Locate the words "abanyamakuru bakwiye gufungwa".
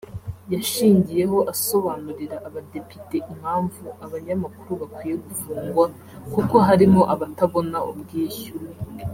4.05-5.83